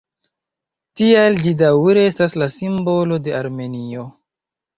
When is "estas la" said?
2.13-2.49